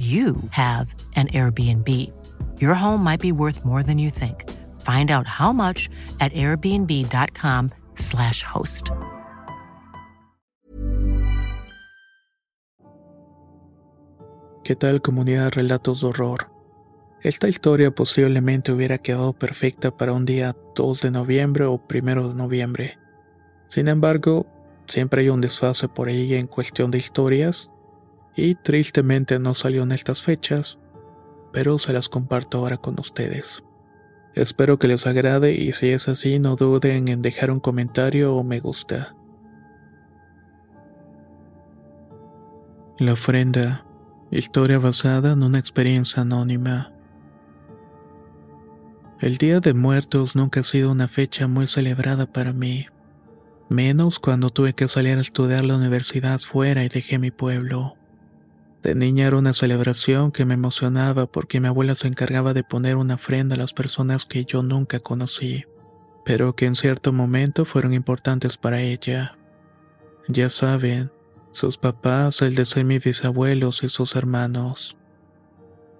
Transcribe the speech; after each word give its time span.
you 0.00 0.36
have 0.50 0.94
an 1.16 1.28
Airbnb. 1.28 1.86
Your 2.58 2.74
home 2.74 3.04
might 3.04 3.20
be 3.20 3.32
worth 3.32 3.66
more 3.66 3.82
than 3.82 3.98
you 3.98 4.08
think. 4.10 4.48
Find 4.80 5.10
out 5.10 5.26
how 5.26 5.52
much 5.52 5.90
at 6.20 6.32
airbnb.com/slash 6.32 8.42
host. 8.42 8.88
¿Qué 14.64 14.74
tal 14.76 15.02
comunidad 15.02 15.52
relatos 15.52 16.00
de 16.00 16.06
horror? 16.06 16.48
Esta 17.22 17.48
historia 17.48 17.90
posiblemente 17.90 18.72
hubiera 18.72 18.96
quedado 18.98 19.34
perfecta 19.34 19.90
para 19.90 20.14
un 20.14 20.24
día 20.24 20.56
2 20.74 21.02
de 21.02 21.10
noviembre 21.10 21.66
o 21.66 21.78
1 21.90 22.28
de 22.28 22.34
noviembre. 22.34 22.96
Sin 23.68 23.88
embargo, 23.88 24.46
siempre 24.86 25.20
hay 25.22 25.28
un 25.28 25.42
desfase 25.42 25.88
por 25.88 26.08
ahí 26.08 26.34
en 26.34 26.46
cuestión 26.46 26.90
de 26.90 26.98
historias 26.98 27.70
y 28.36 28.54
tristemente 28.54 29.38
no 29.38 29.54
salió 29.54 29.82
en 29.82 29.92
estas 29.92 30.22
fechas, 30.22 30.78
pero 31.52 31.78
se 31.78 31.92
las 31.92 32.08
comparto 32.08 32.58
ahora 32.58 32.76
con 32.76 32.98
ustedes. 32.98 33.62
Espero 34.34 34.78
que 34.78 34.88
les 34.88 35.06
agrade 35.06 35.52
y 35.54 35.72
si 35.72 35.88
es 35.88 36.08
así 36.08 36.38
no 36.38 36.56
duden 36.56 37.08
en 37.08 37.22
dejar 37.22 37.50
un 37.50 37.60
comentario 37.60 38.34
o 38.34 38.44
me 38.44 38.60
gusta. 38.60 39.14
La 42.98 43.14
ofrenda, 43.14 43.84
historia 44.30 44.78
basada 44.78 45.32
en 45.32 45.42
una 45.42 45.58
experiencia 45.58 46.22
anónima. 46.22 46.92
El 49.20 49.36
Día 49.36 49.60
de 49.60 49.74
Muertos 49.74 50.36
nunca 50.36 50.60
ha 50.60 50.64
sido 50.64 50.90
una 50.90 51.08
fecha 51.08 51.46
muy 51.46 51.66
celebrada 51.66 52.26
para 52.26 52.52
mí, 52.52 52.86
menos 53.68 54.18
cuando 54.18 54.50
tuve 54.50 54.74
que 54.74 54.88
salir 54.88 55.18
a 55.18 55.22
estudiar 55.22 55.64
la 55.64 55.76
universidad 55.76 56.38
fuera 56.38 56.84
y 56.84 56.88
dejé 56.88 57.18
mi 57.18 57.30
pueblo. 57.30 57.96
De 58.82 58.94
niña 58.94 59.26
era 59.26 59.36
una 59.36 59.52
celebración 59.52 60.32
que 60.32 60.44
me 60.46 60.54
emocionaba 60.54 61.26
porque 61.26 61.60
mi 61.60 61.68
abuela 61.68 61.94
se 61.94 62.08
encargaba 62.08 62.54
de 62.54 62.64
poner 62.64 62.96
una 62.96 63.14
ofrenda 63.16 63.54
a 63.54 63.58
las 63.58 63.74
personas 63.74 64.24
que 64.24 64.44
yo 64.46 64.62
nunca 64.62 65.00
conocí, 65.00 65.64
pero 66.24 66.56
que 66.56 66.66
en 66.66 66.74
cierto 66.74 67.12
momento 67.12 67.66
fueron 67.66 67.92
importantes 67.92 68.56
para 68.56 68.80
ella. 68.80 69.36
Ya 70.28 70.48
saben, 70.48 71.10
sus 71.52 71.76
papás, 71.76 72.40
el 72.40 72.54
de 72.54 72.64
ser 72.64 72.84
mis 72.84 73.04
bisabuelos 73.04 73.82
y 73.82 73.88
sus 73.88 74.16
hermanos. 74.16 74.96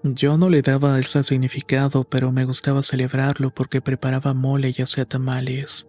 Yo 0.03 0.37
no 0.39 0.49
le 0.49 0.63
daba 0.63 0.97
ese 0.97 1.23
significado, 1.23 2.03
pero 2.05 2.31
me 2.31 2.45
gustaba 2.45 2.81
celebrarlo 2.81 3.53
porque 3.53 3.81
preparaba 3.81 4.33
mole 4.33 4.73
y 4.75 4.81
hacía 4.81 5.05
tamales. 5.05 5.85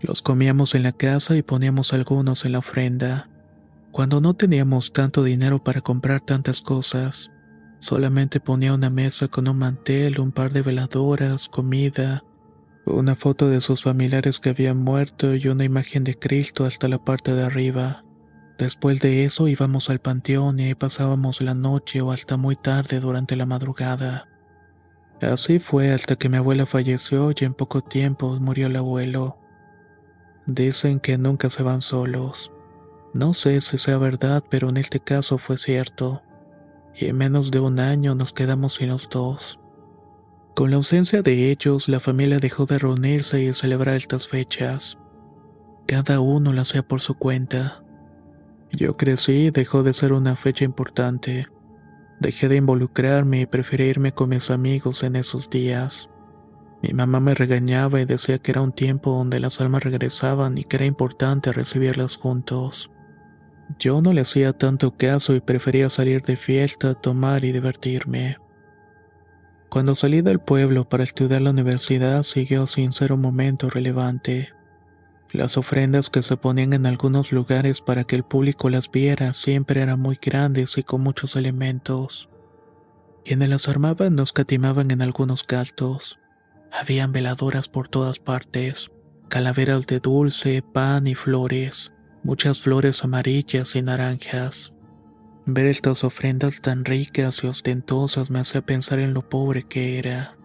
Los 0.00 0.22
comíamos 0.22 0.76
en 0.76 0.84
la 0.84 0.92
casa 0.92 1.36
y 1.36 1.42
poníamos 1.42 1.92
algunos 1.92 2.44
en 2.44 2.52
la 2.52 2.58
ofrenda. 2.58 3.31
Cuando 3.92 4.22
no 4.22 4.32
teníamos 4.32 4.94
tanto 4.94 5.22
dinero 5.22 5.62
para 5.62 5.82
comprar 5.82 6.22
tantas 6.22 6.62
cosas, 6.62 7.30
solamente 7.78 8.40
ponía 8.40 8.72
una 8.72 8.88
mesa 8.88 9.28
con 9.28 9.48
un 9.48 9.58
mantel, 9.58 10.18
un 10.18 10.32
par 10.32 10.50
de 10.50 10.62
veladoras, 10.62 11.46
comida, 11.50 12.24
una 12.86 13.14
foto 13.14 13.50
de 13.50 13.60
sus 13.60 13.82
familiares 13.82 14.40
que 14.40 14.48
habían 14.48 14.78
muerto 14.78 15.34
y 15.34 15.46
una 15.48 15.64
imagen 15.64 16.04
de 16.04 16.18
Cristo 16.18 16.64
hasta 16.64 16.88
la 16.88 17.04
parte 17.04 17.34
de 17.34 17.42
arriba. 17.42 18.02
Después 18.56 18.98
de 19.00 19.24
eso 19.24 19.46
íbamos 19.46 19.90
al 19.90 19.98
panteón 19.98 20.58
y 20.58 20.74
pasábamos 20.74 21.42
la 21.42 21.54
noche 21.54 22.00
o 22.00 22.12
hasta 22.12 22.38
muy 22.38 22.56
tarde 22.56 22.98
durante 22.98 23.36
la 23.36 23.44
madrugada. 23.44 24.26
Así 25.20 25.58
fue 25.58 25.92
hasta 25.92 26.16
que 26.16 26.30
mi 26.30 26.38
abuela 26.38 26.64
falleció 26.64 27.30
y 27.30 27.44
en 27.44 27.52
poco 27.52 27.82
tiempo 27.82 28.38
murió 28.40 28.68
el 28.68 28.76
abuelo. 28.76 29.36
Dicen 30.46 30.98
que 30.98 31.18
nunca 31.18 31.50
se 31.50 31.62
van 31.62 31.82
solos. 31.82 32.51
No 33.14 33.34
sé 33.34 33.60
si 33.60 33.76
sea 33.76 33.98
verdad, 33.98 34.42
pero 34.48 34.70
en 34.70 34.78
este 34.78 35.00
caso 35.00 35.36
fue 35.36 35.58
cierto. 35.58 36.22
Y 36.94 37.06
en 37.06 37.16
menos 37.16 37.50
de 37.50 37.60
un 37.60 37.78
año 37.78 38.14
nos 38.14 38.32
quedamos 38.32 38.74
sin 38.74 38.88
los 38.88 39.08
dos. 39.10 39.58
Con 40.54 40.70
la 40.70 40.76
ausencia 40.76 41.22
de 41.22 41.50
ellos, 41.50 41.88
la 41.88 42.00
familia 42.00 42.38
dejó 42.38 42.66
de 42.66 42.78
reunirse 42.78 43.42
y 43.42 43.52
celebrar 43.52 43.96
estas 43.96 44.28
fechas. 44.28 44.98
Cada 45.86 46.20
uno 46.20 46.52
lo 46.52 46.60
hacía 46.62 46.82
por 46.82 47.00
su 47.00 47.14
cuenta. 47.14 47.82
Yo 48.70 48.96
crecí 48.96 49.46
y 49.46 49.50
dejó 49.50 49.82
de 49.82 49.92
ser 49.92 50.12
una 50.12 50.36
fecha 50.36 50.64
importante. 50.64 51.46
Dejé 52.20 52.48
de 52.48 52.56
involucrarme 52.56 53.40
y 53.40 53.46
preferí 53.46 53.84
irme 53.84 54.12
con 54.12 54.30
mis 54.30 54.50
amigos 54.50 55.02
en 55.02 55.16
esos 55.16 55.50
días. 55.50 56.08
Mi 56.82 56.92
mamá 56.92 57.20
me 57.20 57.34
regañaba 57.34 58.00
y 58.00 58.04
decía 58.06 58.38
que 58.38 58.52
era 58.52 58.60
un 58.60 58.72
tiempo 58.72 59.10
donde 59.10 59.40
las 59.40 59.60
almas 59.60 59.84
regresaban 59.84 60.56
y 60.56 60.64
que 60.64 60.76
era 60.76 60.86
importante 60.86 61.52
recibirlas 61.52 62.16
juntos. 62.16 62.91
Yo 63.78 64.00
no 64.02 64.12
le 64.12 64.22
hacía 64.22 64.52
tanto 64.52 64.96
caso 64.96 65.34
y 65.34 65.40
prefería 65.40 65.88
salir 65.88 66.22
de 66.22 66.36
fiesta, 66.36 66.94
tomar 66.94 67.44
y 67.44 67.52
divertirme. 67.52 68.38
Cuando 69.68 69.94
salí 69.94 70.20
del 70.20 70.40
pueblo 70.40 70.88
para 70.88 71.04
estudiar 71.04 71.42
la 71.42 71.50
universidad 71.50 72.24
siguió 72.24 72.66
sin 72.66 72.92
ser 72.92 73.12
un 73.12 73.20
momento 73.20 73.70
relevante. 73.70 74.50
Las 75.30 75.56
ofrendas 75.56 76.10
que 76.10 76.22
se 76.22 76.36
ponían 76.36 76.74
en 76.74 76.84
algunos 76.84 77.32
lugares 77.32 77.80
para 77.80 78.04
que 78.04 78.16
el 78.16 78.24
público 78.24 78.68
las 78.68 78.90
viera 78.90 79.32
siempre 79.32 79.80
eran 79.80 80.00
muy 80.00 80.18
grandes 80.20 80.76
y 80.76 80.82
con 80.82 81.00
muchos 81.00 81.36
elementos. 81.36 82.28
Quienes 83.24 83.48
las 83.48 83.68
armaban 83.68 84.14
nos 84.14 84.32
catimaban 84.32 84.90
en 84.90 85.00
algunos 85.00 85.46
gastos. 85.46 86.18
Habían 86.70 87.12
veladoras 87.12 87.68
por 87.68 87.88
todas 87.88 88.18
partes, 88.18 88.90
calaveras 89.28 89.86
de 89.86 90.00
dulce, 90.00 90.62
pan 90.62 91.06
y 91.06 91.14
flores 91.14 91.92
muchas 92.22 92.60
flores 92.60 93.04
amarillas 93.04 93.74
y 93.74 93.82
naranjas. 93.82 94.72
Ver 95.44 95.66
estas 95.66 96.04
ofrendas 96.04 96.60
tan 96.60 96.84
ricas 96.84 97.42
y 97.42 97.48
ostentosas 97.48 98.30
me 98.30 98.38
hacía 98.38 98.62
pensar 98.62 99.00
en 99.00 99.12
lo 99.12 99.28
pobre 99.28 99.64
que 99.64 99.98
era, 99.98 100.36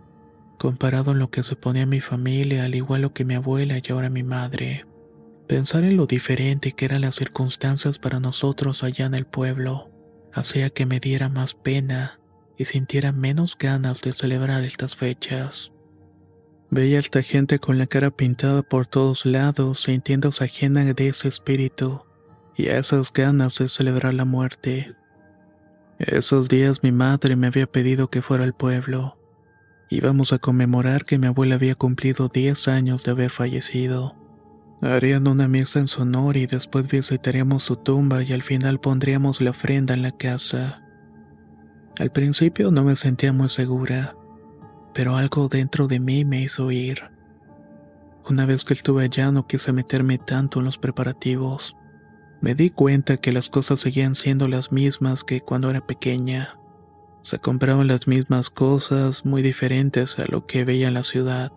comparado 0.58 1.12
en 1.12 1.20
lo 1.20 1.30
que 1.30 1.44
se 1.44 1.56
ponía 1.56 1.86
mi 1.86 2.02
familia, 2.02 2.64
al 2.64 2.74
igual 2.74 3.04
lo 3.04 3.14
que 3.14 3.26
mi 3.26 3.36
abuela 3.36 3.78
y 3.78 3.92
ahora 3.92 4.10
mi 4.10 4.24
madre. 4.24 4.86
Pensar 5.48 5.84
en 5.84 5.98
lo 5.98 6.08
diferente 6.08 6.74
que 6.74 6.86
eran 6.86 7.02
las 7.02 7.16
circunstancias 7.16 8.00
para 8.00 8.20
nosotros 8.20 8.84
allá 8.84 9.06
en 9.06 9.14
el 9.14 9.26
pueblo, 9.26 9.92
hacía 10.34 10.72
que 10.72 10.86
me 10.86 11.00
diera 11.00 11.30
más 11.30 11.54
pena 11.54 12.20
y 12.58 12.66
sintiera 12.66 13.12
menos 13.12 13.56
ganas 13.58 14.02
de 14.02 14.14
celebrar 14.14 14.64
estas 14.64 14.96
fechas. 14.96 15.72
Veía 16.70 16.98
a 16.98 17.00
esta 17.00 17.22
gente 17.22 17.60
con 17.60 17.78
la 17.78 17.88
cara 17.88 18.12
pintada 18.12 18.62
por 18.62 18.88
todos 18.88 19.26
lados, 19.26 19.82
sintiéndose 19.82 20.44
ajena 20.44 20.84
de 20.84 21.08
ese 21.08 21.30
espíritu 21.30 22.04
y 22.58 22.68
a 22.68 22.78
esas 22.78 23.14
ganas 23.14 23.58
de 23.58 23.70
celebrar 23.70 24.14
la 24.14 24.26
muerte. 24.26 24.94
Esos 25.98 26.50
días 26.50 26.84
mi 26.84 26.92
madre 26.92 27.36
me 27.38 27.48
había 27.48 27.68
pedido 27.68 28.10
que 28.10 28.22
fuera 28.22 28.44
al 28.44 28.54
pueblo. 28.54 29.18
Íbamos 29.90 30.34
a 30.34 30.40
conmemorar 30.40 31.06
que 31.06 31.18
mi 31.18 31.28
abuela 31.28 31.56
había 31.56 31.76
cumplido 31.76 32.28
10 32.28 32.68
años 32.68 33.04
de 33.06 33.12
haber 33.12 33.30
fallecido. 33.30 34.16
Harían 34.82 35.28
una 35.28 35.48
misa 35.48 35.80
en 35.80 35.88
su 35.88 36.02
honor 36.02 36.36
y 36.36 36.48
después 36.48 36.88
visitaríamos 36.88 37.64
su 37.64 37.78
tumba 37.78 38.24
y 38.24 38.34
al 38.34 38.44
final 38.44 38.80
pondríamos 38.80 39.40
la 39.40 39.52
ofrenda 39.52 39.94
en 39.94 40.02
la 40.02 40.12
casa. 40.12 40.84
Al 41.98 42.12
principio 42.12 42.72
no 42.72 42.84
me 42.84 42.96
sentía 42.98 43.31
muy 43.31 43.50
segura 43.50 44.17
pero 44.98 45.16
algo 45.16 45.48
dentro 45.48 45.88
de 45.88 46.00
mí 46.00 46.26
me 46.26 46.42
hizo 46.42 46.72
ir. 46.72 47.04
Una 48.28 48.48
vez 48.48 48.66
que 48.66 48.74
estuve 48.74 49.04
allá 49.04 49.32
no 49.32 49.46
quise 49.46 49.72
meterme 49.72 50.18
tanto 50.18 50.58
en 50.58 50.66
los 50.66 50.80
preparativos. 50.80 51.76
Me 52.42 52.56
di 52.56 52.72
cuenta 52.72 53.18
que 53.18 53.32
las 53.32 53.48
cosas 53.48 53.80
seguían 53.80 54.16
siendo 54.16 54.48
las 54.48 54.72
mismas 54.72 55.24
que 55.24 55.42
cuando 55.42 55.70
era 55.70 55.86
pequeña. 55.86 56.58
Se 57.22 57.38
compraban 57.38 57.86
las 57.86 58.08
mismas 58.08 58.50
cosas, 58.50 59.24
muy 59.24 59.44
diferentes 59.44 60.18
a 60.18 60.26
lo 60.26 60.48
que 60.48 60.66
veía 60.66 60.88
en 60.88 60.96
la 60.96 61.04
ciudad. 61.04 61.52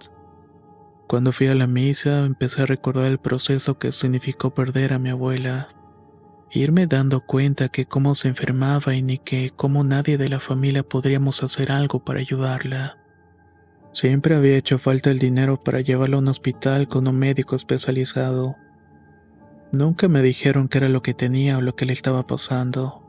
Cuando 1.09 1.33
fui 1.33 1.47
a 1.47 1.55
la 1.55 1.67
misa 1.67 2.27
empecé 2.27 2.61
a 2.61 2.67
recordar 2.67 3.07
el 3.07 3.21
proceso 3.21 3.79
que 3.79 3.93
significó 3.93 4.51
perder 4.51 4.93
a 4.93 4.99
mi 4.99 5.09
abuela. 5.09 5.71
Irme 6.51 6.87
dando 6.87 7.23
cuenta 7.23 7.71
que 7.71 7.87
cómo 7.87 8.15
se 8.15 8.29
enfermaba 8.29 8.95
y 8.95 9.01
ni 9.01 9.17
que 9.17 9.51
cómo 9.57 9.83
nadie 9.83 10.19
de 10.19 10.29
la 10.29 10.41
familia 10.41 10.83
podríamos 10.83 11.43
hacer 11.43 11.73
algo 11.73 12.05
para 12.05 12.21
ayudarla. 12.21 13.00
Siempre 13.93 14.37
había 14.37 14.57
hecho 14.57 14.79
falta 14.79 15.11
el 15.11 15.19
dinero 15.19 15.63
para 15.63 15.81
llevarlo 15.81 16.17
a 16.17 16.21
un 16.21 16.29
hospital 16.29 16.87
con 16.87 17.09
un 17.09 17.19
médico 17.19 17.57
especializado. 17.57 18.57
Nunca 19.73 20.09
me 20.09 20.23
dijeron 20.23 20.69
qué 20.69 20.79
era 20.79 20.89
lo 20.89 21.03
que 21.03 21.15
tenía 21.15 21.59
o 21.59 21.61
lo 21.61 21.75
que 21.75 21.87
le 21.87 21.93
estaba 21.93 22.27
pasando. 22.27 23.03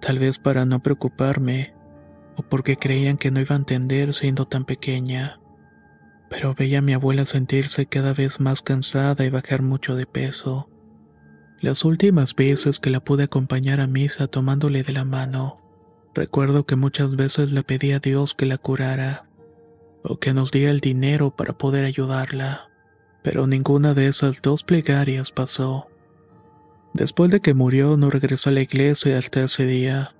Tal 0.00 0.18
vez 0.18 0.38
para 0.38 0.64
no 0.64 0.82
preocuparme, 0.82 1.74
o 2.36 2.42
porque 2.42 2.76
creían 2.76 3.18
que 3.18 3.30
no 3.30 3.40
iba 3.40 3.54
a 3.54 3.58
entender 3.58 4.12
siendo 4.14 4.46
tan 4.46 4.64
pequeña. 4.64 5.40
Pero 6.28 6.54
veía 6.54 6.78
a 6.78 6.82
mi 6.82 6.92
abuela 6.92 7.24
sentirse 7.24 7.86
cada 7.86 8.12
vez 8.12 8.40
más 8.40 8.62
cansada 8.62 9.24
y 9.24 9.30
bajar 9.30 9.62
mucho 9.62 9.94
de 9.96 10.06
peso. 10.06 10.68
Las 11.60 11.84
últimas 11.84 12.34
veces 12.34 12.78
que 12.78 12.88
la 12.88 13.00
pude 13.00 13.24
acompañar 13.24 13.80
a 13.80 13.86
misa 13.86 14.26
tomándole 14.26 14.82
de 14.82 14.92
la 14.92 15.04
mano, 15.04 15.60
recuerdo 16.14 16.64
que 16.64 16.76
muchas 16.76 17.16
veces 17.16 17.52
le 17.52 17.62
pedí 17.62 17.92
a 17.92 17.98
Dios 17.98 18.34
que 18.34 18.46
la 18.46 18.56
curara, 18.56 19.29
o 20.02 20.18
que 20.18 20.34
nos 20.34 20.50
diera 20.50 20.70
el 20.70 20.80
dinero 20.80 21.30
para 21.30 21.52
poder 21.52 21.84
ayudarla, 21.84 22.70
pero 23.22 23.46
ninguna 23.46 23.94
de 23.94 24.08
esas 24.08 24.42
dos 24.42 24.62
plegarias 24.64 25.30
pasó. 25.30 25.88
Después 26.92 27.30
de 27.30 27.40
que 27.40 27.54
murió 27.54 27.96
no 27.96 28.10
regresó 28.10 28.50
a 28.50 28.52
la 28.52 28.62
iglesia 28.62 29.18
hasta 29.18 29.44
ese 29.44 29.64
día. 29.66 30.14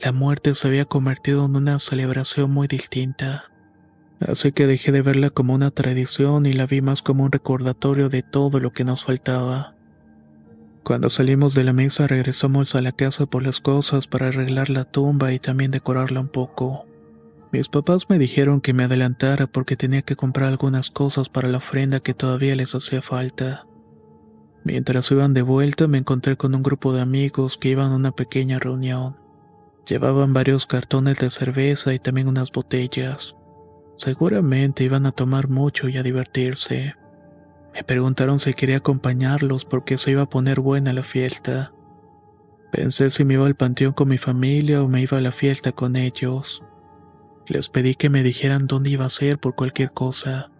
La 0.00 0.12
muerte 0.12 0.54
se 0.54 0.68
había 0.68 0.84
convertido 0.84 1.44
en 1.46 1.56
una 1.56 1.78
celebración 1.78 2.50
muy 2.50 2.68
distinta. 2.68 3.50
Así 4.20 4.52
que 4.52 4.66
dejé 4.66 4.92
de 4.92 5.02
verla 5.02 5.30
como 5.30 5.54
una 5.54 5.70
tradición 5.70 6.46
y 6.46 6.52
la 6.52 6.66
vi 6.66 6.80
más 6.80 7.02
como 7.02 7.24
un 7.24 7.32
recordatorio 7.32 8.08
de 8.08 8.22
todo 8.22 8.60
lo 8.60 8.72
que 8.72 8.84
nos 8.84 9.04
faltaba. 9.04 9.74
Cuando 10.84 11.10
salimos 11.10 11.54
de 11.54 11.64
la 11.64 11.72
mesa 11.72 12.06
regresamos 12.06 12.74
a 12.76 12.80
la 12.80 12.92
casa 12.92 13.26
por 13.26 13.42
las 13.42 13.60
cosas 13.60 14.06
para 14.06 14.28
arreglar 14.28 14.70
la 14.70 14.84
tumba 14.84 15.32
y 15.32 15.40
también 15.40 15.72
decorarla 15.72 16.20
un 16.20 16.28
poco. 16.28 16.86
Mis 17.52 17.68
papás 17.68 18.10
me 18.10 18.18
dijeron 18.18 18.60
que 18.60 18.72
me 18.72 18.84
adelantara 18.84 19.46
porque 19.46 19.76
tenía 19.76 20.02
que 20.02 20.16
comprar 20.16 20.48
algunas 20.48 20.90
cosas 20.90 21.28
para 21.28 21.48
la 21.48 21.58
ofrenda 21.58 22.00
que 22.00 22.14
todavía 22.14 22.56
les 22.56 22.74
hacía 22.74 23.02
falta. 23.02 23.66
Mientras 24.64 25.10
iban 25.12 25.32
de 25.32 25.42
vuelta 25.42 25.86
me 25.86 25.98
encontré 25.98 26.36
con 26.36 26.54
un 26.54 26.62
grupo 26.62 26.92
de 26.92 27.00
amigos 27.00 27.56
que 27.56 27.68
iban 27.68 27.92
a 27.92 27.96
una 27.96 28.10
pequeña 28.10 28.58
reunión. 28.58 29.16
Llevaban 29.86 30.32
varios 30.32 30.66
cartones 30.66 31.18
de 31.18 31.30
cerveza 31.30 31.94
y 31.94 32.00
también 32.00 32.26
unas 32.26 32.50
botellas. 32.50 33.36
Seguramente 33.96 34.82
iban 34.82 35.06
a 35.06 35.12
tomar 35.12 35.48
mucho 35.48 35.88
y 35.88 35.96
a 35.96 36.02
divertirse. 36.02 36.96
Me 37.72 37.84
preguntaron 37.84 38.40
si 38.40 38.54
quería 38.54 38.78
acompañarlos 38.78 39.64
porque 39.64 39.98
se 39.98 40.10
iba 40.10 40.22
a 40.22 40.28
poner 40.28 40.58
buena 40.58 40.92
la 40.92 41.04
fiesta. 41.04 41.72
Pensé 42.72 43.10
si 43.10 43.24
me 43.24 43.34
iba 43.34 43.46
al 43.46 43.54
panteón 43.54 43.92
con 43.92 44.08
mi 44.08 44.18
familia 44.18 44.82
o 44.82 44.88
me 44.88 45.00
iba 45.00 45.18
a 45.18 45.20
la 45.20 45.30
fiesta 45.30 45.70
con 45.70 45.94
ellos. 45.94 46.62
Les 47.48 47.68
pedí 47.68 47.94
que 47.94 48.10
me 48.10 48.22
dijeran 48.22 48.66
dónde 48.66 48.90
iba 48.90 49.04
a 49.04 49.10
ser 49.10 49.38
por 49.38 49.54
cualquier 49.54 49.92
cosa. 49.92 50.50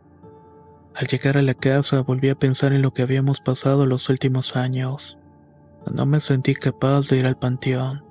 Al 0.94 1.08
llegar 1.08 1.36
a 1.36 1.42
la 1.42 1.54
casa 1.54 2.00
volví 2.00 2.28
a 2.28 2.38
pensar 2.38 2.72
en 2.72 2.82
lo 2.82 2.94
que 2.94 3.02
habíamos 3.02 3.40
pasado 3.40 3.86
los 3.86 4.08
últimos 4.08 4.56
años. 4.56 5.18
No 5.92 6.06
me 6.06 6.20
sentí 6.20 6.54
capaz 6.54 7.08
de 7.08 7.18
ir 7.18 7.26
al 7.26 7.38
panteón. 7.38 8.04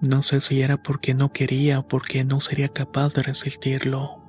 No 0.00 0.22
sé 0.22 0.40
si 0.40 0.62
era 0.62 0.82
porque 0.82 1.14
no 1.14 1.32
quería 1.32 1.78
o 1.78 1.88
porque 1.88 2.24
no 2.24 2.40
sería 2.40 2.68
capaz 2.68 3.14
de 3.14 3.22
resistirlo. 3.22 4.20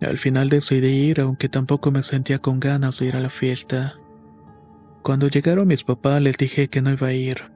Al 0.00 0.18
final 0.18 0.48
decidí 0.48 0.88
ir, 0.88 1.20
aunque 1.20 1.48
tampoco 1.48 1.90
me 1.90 2.02
sentía 2.02 2.38
con 2.38 2.58
ganas 2.58 2.98
de 2.98 3.06
ir 3.06 3.16
a 3.16 3.20
la 3.20 3.30
fiesta. 3.30 3.96
Cuando 5.02 5.28
llegaron 5.28 5.68
mis 5.68 5.84
papás 5.84 6.20
les 6.22 6.36
dije 6.36 6.68
que 6.68 6.82
no 6.82 6.90
iba 6.90 7.08
a 7.08 7.12
ir. 7.12 7.52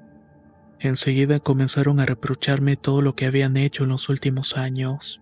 Enseguida 0.79 1.41
comenzaron 1.41 2.01
a 2.01 2.07
reprocharme 2.07 2.77
todo 2.77 3.03
lo 3.03 3.15
que 3.15 3.27
habían 3.27 3.57
hecho 3.57 3.85
en 3.85 3.91
los 3.91 4.09
últimos 4.09 4.57
años, 4.57 5.21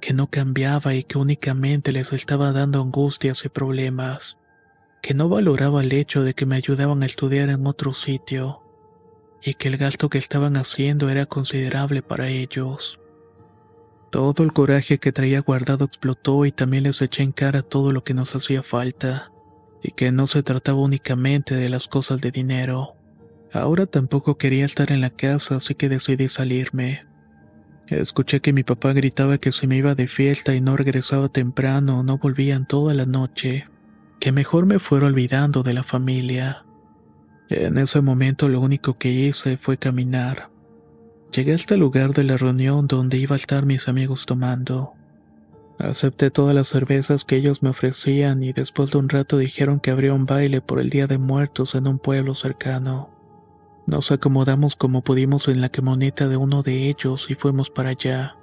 que 0.00 0.12
no 0.12 0.28
cambiaba 0.28 0.94
y 0.94 1.04
que 1.04 1.18
únicamente 1.18 1.92
les 1.92 2.12
estaba 2.12 2.52
dando 2.52 2.80
angustias 2.80 3.44
y 3.44 3.48
problemas, 3.48 4.38
que 5.02 5.14
no 5.14 5.28
valoraba 5.28 5.82
el 5.82 5.92
hecho 5.92 6.22
de 6.22 6.34
que 6.34 6.46
me 6.46 6.56
ayudaban 6.56 7.02
a 7.02 7.06
estudiar 7.06 7.48
en 7.50 7.66
otro 7.66 7.92
sitio, 7.92 8.62
y 9.42 9.54
que 9.54 9.68
el 9.68 9.76
gasto 9.76 10.08
que 10.08 10.18
estaban 10.18 10.56
haciendo 10.56 11.08
era 11.08 11.26
considerable 11.26 12.02
para 12.02 12.28
ellos. 12.28 13.00
Todo 14.10 14.42
el 14.42 14.52
coraje 14.52 14.98
que 14.98 15.12
traía 15.12 15.40
guardado 15.40 15.84
explotó 15.84 16.44
y 16.44 16.52
también 16.52 16.82
les 16.82 17.00
eché 17.00 17.22
en 17.22 17.32
cara 17.32 17.62
todo 17.62 17.92
lo 17.92 18.02
que 18.02 18.14
nos 18.14 18.34
hacía 18.34 18.62
falta, 18.62 19.30
y 19.82 19.92
que 19.92 20.12
no 20.12 20.26
se 20.26 20.42
trataba 20.42 20.80
únicamente 20.80 21.54
de 21.54 21.68
las 21.68 21.88
cosas 21.88 22.20
de 22.20 22.30
dinero. 22.30 22.96
Ahora 23.52 23.86
tampoco 23.86 24.36
quería 24.36 24.64
estar 24.64 24.92
en 24.92 25.00
la 25.00 25.10
casa, 25.10 25.56
así 25.56 25.74
que 25.74 25.88
decidí 25.88 26.28
salirme. 26.28 27.09
Escuché 27.90 28.40
que 28.40 28.52
mi 28.52 28.62
papá 28.62 28.92
gritaba 28.92 29.38
que 29.38 29.50
si 29.50 29.66
me 29.66 29.76
iba 29.76 29.96
de 29.96 30.06
fiesta 30.06 30.54
y 30.54 30.60
no 30.60 30.76
regresaba 30.76 31.28
temprano, 31.28 32.04
no 32.04 32.18
volvían 32.18 32.66
toda 32.66 32.94
la 32.94 33.04
noche, 33.04 33.66
que 34.20 34.30
mejor 34.30 34.64
me 34.64 34.78
fuera 34.78 35.06
olvidando 35.06 35.64
de 35.64 35.74
la 35.74 35.82
familia. 35.82 36.64
En 37.48 37.78
ese 37.78 38.00
momento 38.00 38.48
lo 38.48 38.60
único 38.60 38.96
que 38.96 39.10
hice 39.10 39.56
fue 39.56 39.76
caminar. 39.76 40.50
Llegué 41.32 41.54
hasta 41.54 41.74
el 41.74 41.80
lugar 41.80 42.12
de 42.12 42.22
la 42.22 42.36
reunión 42.36 42.86
donde 42.86 43.18
iba 43.18 43.34
a 43.34 43.36
estar 43.36 43.66
mis 43.66 43.88
amigos 43.88 44.24
tomando. 44.24 44.92
Acepté 45.78 46.30
todas 46.30 46.54
las 46.54 46.68
cervezas 46.68 47.24
que 47.24 47.36
ellos 47.36 47.60
me 47.60 47.70
ofrecían 47.70 48.44
y 48.44 48.52
después 48.52 48.92
de 48.92 48.98
un 48.98 49.08
rato 49.08 49.36
dijeron 49.36 49.80
que 49.80 49.90
habría 49.90 50.14
un 50.14 50.26
baile 50.26 50.60
por 50.60 50.78
el 50.78 50.90
Día 50.90 51.08
de 51.08 51.18
Muertos 51.18 51.74
en 51.74 51.88
un 51.88 51.98
pueblo 51.98 52.36
cercano. 52.36 53.19
Nos 53.86 54.12
acomodamos 54.12 54.76
como 54.76 55.02
pudimos 55.02 55.48
en 55.48 55.60
la 55.60 55.68
camioneta 55.68 56.28
de 56.28 56.36
uno 56.36 56.62
de 56.62 56.88
ellos 56.88 57.30
y 57.30 57.34
fuimos 57.34 57.70
para 57.70 57.90
allá. 57.90 58.36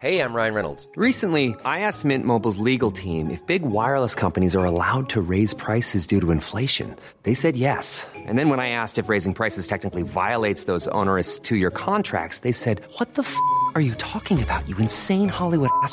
Hey, 0.00 0.20
I'm 0.22 0.32
Ryan 0.32 0.54
Reynolds. 0.54 0.88
Recently, 0.94 1.56
I 1.64 1.80
asked 1.80 2.04
Mint 2.04 2.24
Mobile's 2.24 2.58
legal 2.58 2.92
team 2.92 3.32
if 3.32 3.44
big 3.48 3.62
wireless 3.62 4.14
companies 4.14 4.54
are 4.54 4.64
allowed 4.64 5.08
to 5.08 5.20
raise 5.20 5.54
prices 5.54 6.06
due 6.06 6.20
to 6.20 6.30
inflation. 6.30 6.94
They 7.24 7.34
said 7.34 7.56
yes. 7.56 8.06
And 8.14 8.38
then 8.38 8.48
when 8.48 8.60
I 8.60 8.70
asked 8.70 9.00
if 9.00 9.08
raising 9.08 9.34
prices 9.34 9.66
technically 9.66 10.04
violates 10.04 10.66
those 10.70 10.86
onerous 10.94 11.40
two 11.40 11.56
year 11.56 11.72
contracts, 11.72 12.40
they 12.46 12.52
said, 12.52 12.80
What 12.98 13.14
the 13.16 13.22
f 13.22 13.36
are 13.74 13.80
you 13.80 13.94
talking 13.96 14.40
about, 14.40 14.68
you 14.68 14.76
insane 14.76 15.28
Hollywood 15.28 15.70
ass? 15.82 15.92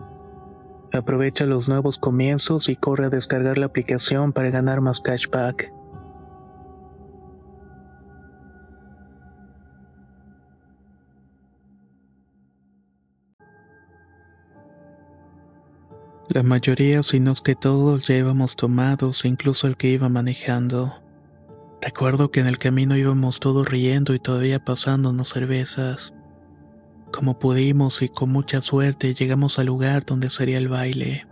Aprovecha 0.93 1.45
los 1.45 1.69
nuevos 1.69 1.97
comienzos 1.97 2.67
y 2.67 2.75
corre 2.75 3.05
a 3.05 3.09
descargar 3.09 3.57
la 3.57 3.67
aplicación 3.67 4.33
para 4.33 4.49
ganar 4.49 4.81
más 4.81 4.99
cashback. 4.99 5.71
La 16.27 16.43
mayoría, 16.43 17.03
si 17.03 17.19
no 17.19 17.33
es 17.33 17.41
que 17.41 17.55
todos, 17.55 18.07
ya 18.07 18.15
íbamos 18.15 18.55
tomados, 18.55 19.25
incluso 19.25 19.67
el 19.67 19.75
que 19.75 19.89
iba 19.89 20.07
manejando. 20.07 20.93
Recuerdo 21.81 22.31
que 22.31 22.39
en 22.39 22.47
el 22.47 22.57
camino 22.57 22.95
íbamos 22.95 23.41
todos 23.41 23.67
riendo 23.67 24.13
y 24.13 24.19
todavía 24.19 24.63
pasándonos 24.63 25.27
cervezas. 25.27 26.13
Como 27.11 27.37
pudimos 27.37 28.01
y 28.01 28.09
con 28.09 28.29
mucha 28.29 28.61
suerte 28.61 29.13
llegamos 29.13 29.59
al 29.59 29.65
lugar 29.67 30.05
donde 30.05 30.29
sería 30.29 30.57
el 30.57 30.69
baile. 30.69 31.27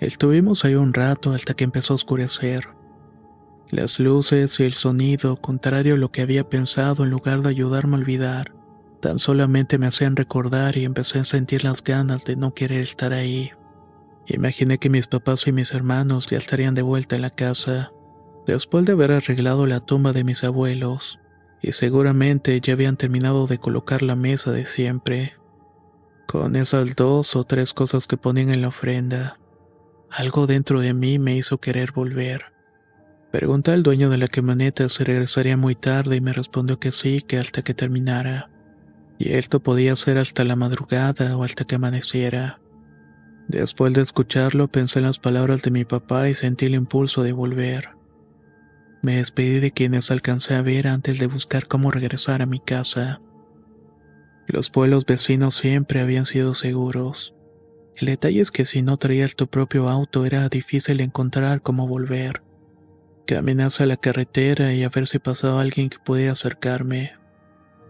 Estuvimos 0.00 0.64
ahí 0.64 0.74
un 0.74 0.92
rato 0.92 1.32
hasta 1.32 1.54
que 1.54 1.64
empezó 1.64 1.94
a 1.94 1.96
oscurecer. 1.96 2.68
Las 3.70 4.00
luces 4.00 4.58
y 4.58 4.64
el 4.64 4.74
sonido, 4.74 5.36
contrario 5.36 5.94
a 5.94 5.98
lo 5.98 6.10
que 6.10 6.22
había 6.22 6.48
pensado 6.48 7.04
en 7.04 7.10
lugar 7.10 7.42
de 7.42 7.50
ayudarme 7.50 7.96
a 7.96 8.00
olvidar, 8.00 8.52
tan 9.00 9.20
solamente 9.20 9.78
me 9.78 9.86
hacían 9.86 10.16
recordar 10.16 10.76
y 10.76 10.84
empecé 10.84 11.20
a 11.20 11.24
sentir 11.24 11.62
las 11.62 11.84
ganas 11.84 12.24
de 12.24 12.34
no 12.34 12.52
querer 12.52 12.80
estar 12.80 13.12
ahí. 13.12 13.52
Imaginé 14.26 14.78
que 14.78 14.90
mis 14.90 15.06
papás 15.06 15.46
y 15.46 15.52
mis 15.52 15.72
hermanos 15.72 16.26
ya 16.26 16.38
estarían 16.38 16.74
de 16.74 16.82
vuelta 16.82 17.14
en 17.14 17.22
la 17.22 17.30
casa, 17.30 17.92
después 18.46 18.84
de 18.84 18.92
haber 18.92 19.12
arreglado 19.12 19.66
la 19.66 19.80
tumba 19.80 20.12
de 20.12 20.24
mis 20.24 20.42
abuelos, 20.42 21.19
y 21.62 21.72
seguramente 21.72 22.60
ya 22.60 22.72
habían 22.72 22.96
terminado 22.96 23.46
de 23.46 23.58
colocar 23.58 24.02
la 24.02 24.16
mesa 24.16 24.50
de 24.52 24.66
siempre, 24.66 25.34
con 26.26 26.56
esas 26.56 26.96
dos 26.96 27.36
o 27.36 27.44
tres 27.44 27.74
cosas 27.74 28.06
que 28.06 28.16
ponían 28.16 28.50
en 28.50 28.62
la 28.62 28.68
ofrenda. 28.68 29.38
Algo 30.10 30.46
dentro 30.46 30.80
de 30.80 30.94
mí 30.94 31.18
me 31.18 31.36
hizo 31.36 31.58
querer 31.58 31.92
volver. 31.92 32.52
Pregunté 33.30 33.70
al 33.70 33.82
dueño 33.82 34.10
de 34.10 34.18
la 34.18 34.28
camioneta 34.28 34.88
si 34.88 35.04
regresaría 35.04 35.56
muy 35.56 35.76
tarde 35.76 36.16
y 36.16 36.20
me 36.20 36.32
respondió 36.32 36.80
que 36.80 36.90
sí, 36.90 37.22
que 37.22 37.38
hasta 37.38 37.62
que 37.62 37.74
terminara. 37.74 38.50
Y 39.18 39.34
esto 39.34 39.60
podía 39.60 39.94
ser 39.96 40.18
hasta 40.18 40.44
la 40.44 40.56
madrugada 40.56 41.36
o 41.36 41.44
hasta 41.44 41.64
que 41.64 41.76
amaneciera. 41.76 42.60
Después 43.46 43.92
de 43.92 44.02
escucharlo 44.02 44.68
pensé 44.68 45.00
en 45.00 45.06
las 45.06 45.18
palabras 45.18 45.62
de 45.62 45.70
mi 45.70 45.84
papá 45.84 46.28
y 46.28 46.34
sentí 46.34 46.66
el 46.66 46.74
impulso 46.74 47.22
de 47.22 47.32
volver. 47.32 47.99
Me 49.02 49.16
despedí 49.16 49.60
de 49.60 49.72
quienes 49.72 50.10
alcancé 50.10 50.54
a 50.54 50.62
ver 50.62 50.86
antes 50.86 51.18
de 51.18 51.26
buscar 51.26 51.66
cómo 51.66 51.90
regresar 51.90 52.42
a 52.42 52.46
mi 52.46 52.60
casa. 52.60 53.20
Los 54.46 54.68
pueblos 54.70 55.06
vecinos 55.06 55.54
siempre 55.54 56.00
habían 56.00 56.26
sido 56.26 56.54
seguros. 56.54 57.34
El 57.96 58.06
detalle 58.06 58.40
es 58.40 58.50
que 58.50 58.64
si 58.64 58.82
no 58.82 58.96
traías 58.96 59.36
tu 59.36 59.46
propio 59.46 59.88
auto 59.88 60.24
era 60.26 60.48
difícil 60.48 61.00
encontrar 61.00 61.62
cómo 61.62 61.86
volver. 61.86 62.42
Caminé 63.26 63.64
hacia 63.64 63.86
la 63.86 63.98
carretera 63.98 64.72
y 64.72 64.82
a 64.82 64.88
ver 64.88 65.06
si 65.06 65.18
pasaba 65.18 65.60
alguien 65.60 65.90
que 65.90 65.98
pudiera 65.98 66.32
acercarme. 66.32 67.12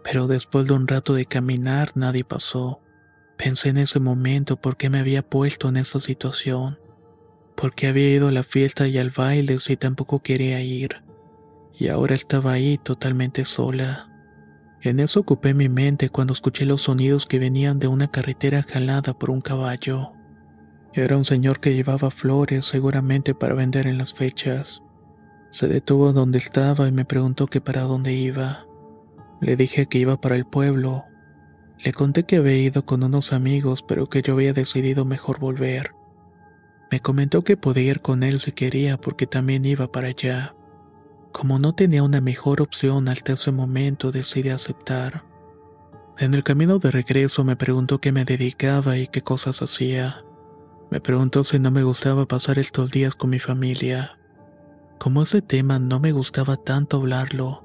Pero 0.02 0.26
después 0.26 0.66
de 0.66 0.74
un 0.74 0.88
rato 0.88 1.14
de 1.14 1.26
caminar 1.26 1.92
nadie 1.94 2.24
pasó. 2.24 2.80
Pensé 3.38 3.70
en 3.70 3.78
ese 3.78 4.00
momento 4.00 4.56
por 4.56 4.76
qué 4.76 4.90
me 4.90 4.98
había 4.98 5.22
puesto 5.22 5.68
en 5.68 5.78
esa 5.78 5.98
situación, 6.00 6.78
por 7.60 7.74
qué 7.74 7.88
había 7.88 8.10
ido 8.10 8.28
a 8.28 8.32
la 8.32 8.42
fiesta 8.42 8.88
y 8.88 8.96
al 8.96 9.10
baile 9.10 9.58
si 9.58 9.76
tampoco 9.76 10.20
quería 10.20 10.62
ir, 10.62 11.02
y 11.78 11.88
ahora 11.88 12.14
estaba 12.14 12.52
ahí 12.52 12.78
totalmente 12.78 13.44
sola. 13.44 14.08
En 14.80 14.98
eso 14.98 15.20
ocupé 15.20 15.52
mi 15.52 15.68
mente 15.68 16.08
cuando 16.08 16.32
escuché 16.32 16.64
los 16.64 16.82
sonidos 16.82 17.26
que 17.26 17.38
venían 17.38 17.78
de 17.78 17.86
una 17.86 18.10
carretera 18.10 18.62
jalada 18.62 19.12
por 19.12 19.28
un 19.30 19.42
caballo. 19.42 20.12
Era 20.94 21.18
un 21.18 21.26
señor 21.26 21.60
que 21.60 21.74
llevaba 21.74 22.10
flores 22.10 22.64
seguramente 22.64 23.34
para 23.34 23.54
vender 23.54 23.86
en 23.86 23.98
las 23.98 24.14
fechas. 24.14 24.82
Se 25.50 25.68
detuvo 25.68 26.14
donde 26.14 26.38
estaba 26.38 26.88
y 26.88 26.92
me 26.92 27.04
preguntó 27.04 27.46
que 27.46 27.60
para 27.60 27.82
dónde 27.82 28.14
iba. 28.14 28.64
Le 29.42 29.56
dije 29.56 29.86
que 29.86 29.98
iba 29.98 30.18
para 30.18 30.36
el 30.36 30.46
pueblo, 30.46 31.04
le 31.82 31.92
conté 31.92 32.24
que 32.24 32.36
había 32.36 32.56
ido 32.56 32.84
con 32.84 33.02
unos 33.02 33.32
amigos, 33.32 33.82
pero 33.82 34.06
que 34.06 34.22
yo 34.22 34.34
había 34.34 34.52
decidido 34.52 35.04
mejor 35.04 35.38
volver. 35.38 35.92
Me 36.90 37.00
comentó 37.00 37.42
que 37.42 37.56
podía 37.56 37.90
ir 37.90 38.00
con 38.00 38.22
él 38.22 38.40
si 38.40 38.52
quería 38.52 38.96
porque 38.96 39.26
también 39.26 39.64
iba 39.64 39.92
para 39.92 40.08
allá. 40.08 40.54
Como 41.32 41.58
no 41.60 41.74
tenía 41.74 42.02
una 42.02 42.20
mejor 42.20 42.60
opción 42.60 43.08
hasta 43.08 43.34
ese 43.34 43.52
momento, 43.52 44.10
decidí 44.10 44.48
aceptar. 44.48 45.22
En 46.18 46.34
el 46.34 46.42
camino 46.42 46.78
de 46.78 46.90
regreso 46.90 47.44
me 47.44 47.56
preguntó 47.56 47.98
qué 47.98 48.10
me 48.10 48.24
dedicaba 48.24 48.98
y 48.98 49.06
qué 49.06 49.22
cosas 49.22 49.62
hacía. 49.62 50.24
Me 50.90 51.00
preguntó 51.00 51.44
si 51.44 51.60
no 51.60 51.70
me 51.70 51.84
gustaba 51.84 52.26
pasar 52.26 52.58
estos 52.58 52.90
días 52.90 53.14
con 53.14 53.30
mi 53.30 53.38
familia. 53.38 54.18
Como 54.98 55.22
ese 55.22 55.40
tema 55.40 55.78
no 55.78 56.00
me 56.00 56.10
gustaba 56.10 56.56
tanto 56.56 56.96
hablarlo, 56.96 57.62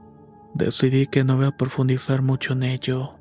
decidí 0.54 1.08
que 1.08 1.24
no 1.24 1.36
iba 1.36 1.48
a 1.48 1.58
profundizar 1.58 2.22
mucho 2.22 2.54
en 2.54 2.64
ello. 2.64 3.16